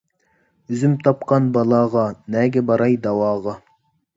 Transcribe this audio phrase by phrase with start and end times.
[0.71, 2.07] ئۆزۈم تاپقان بالاغا،
[2.37, 3.55] نەگە باراي داۋاغا.